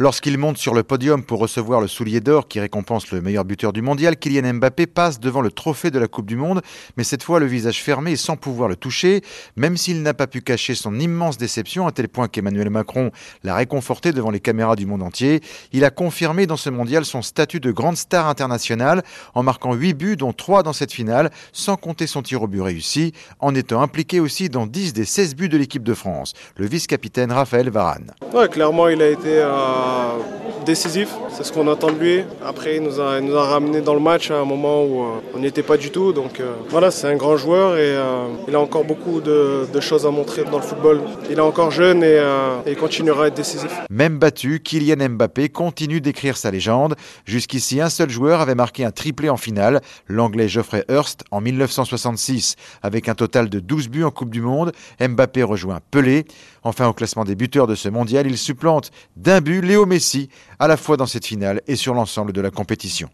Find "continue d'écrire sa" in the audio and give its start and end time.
45.50-46.50